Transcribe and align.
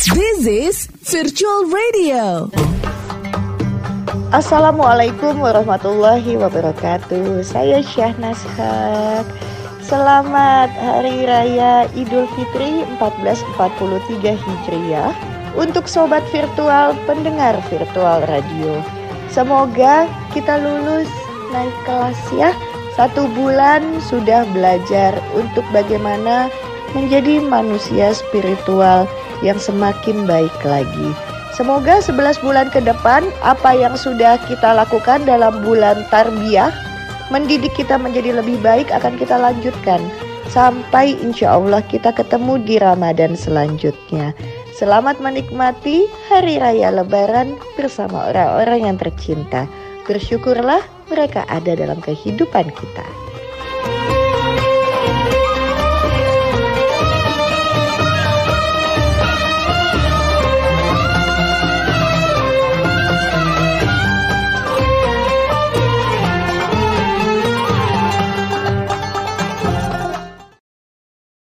This 0.00 0.48
is 0.48 0.76
Virtual 1.12 1.68
Radio. 1.68 2.48
Assalamualaikum 4.32 5.44
warahmatullahi 5.44 6.40
wabarakatuh. 6.40 7.44
Saya 7.44 7.84
Syahnas 7.84 8.40
Haq. 8.56 9.28
Selamat 9.84 10.72
Hari 10.72 11.28
Raya 11.28 11.84
Idul 11.92 12.24
Fitri 12.32 12.80
1443 12.96 14.40
Hijriah 14.40 15.12
untuk 15.52 15.84
sobat 15.84 16.24
virtual 16.32 16.96
pendengar 17.04 17.60
virtual 17.68 18.24
radio. 18.24 18.80
Semoga 19.28 20.08
kita 20.32 20.64
lulus 20.64 21.12
naik 21.52 21.76
kelas 21.84 22.20
ya. 22.32 22.56
Satu 22.96 23.28
bulan 23.36 24.00
sudah 24.08 24.48
belajar 24.56 25.12
untuk 25.36 25.68
bagaimana 25.76 26.48
menjadi 26.96 27.44
manusia 27.44 28.16
spiritual 28.16 29.04
yang 29.40 29.56
semakin 29.56 30.24
baik 30.28 30.54
lagi. 30.64 31.08
Semoga 31.56 32.00
11 32.00 32.40
bulan 32.40 32.72
ke 32.72 32.80
depan 32.80 33.26
apa 33.44 33.76
yang 33.76 33.92
sudah 33.98 34.40
kita 34.48 34.72
lakukan 34.72 35.26
dalam 35.28 35.60
bulan 35.60 36.08
tarbiyah 36.08 36.72
mendidik 37.28 37.74
kita 37.76 38.00
menjadi 38.00 38.40
lebih 38.40 38.56
baik 38.64 38.88
akan 38.90 39.14
kita 39.20 39.36
lanjutkan 39.36 40.00
sampai 40.50 41.14
insya 41.22 41.54
Allah 41.54 41.84
kita 41.86 42.10
ketemu 42.10 42.58
di 42.64 42.76
Ramadan 42.82 43.38
selanjutnya. 43.38 44.34
Selamat 44.74 45.20
menikmati 45.20 46.08
Hari 46.32 46.56
Raya 46.56 46.90
Lebaran 46.90 47.54
bersama 47.76 48.32
orang-orang 48.32 48.88
yang 48.88 48.96
tercinta. 48.96 49.68
Bersyukurlah 50.08 50.80
mereka 51.06 51.46
ada 51.46 51.76
dalam 51.76 52.02
kehidupan 52.02 52.72
kita. 52.72 53.29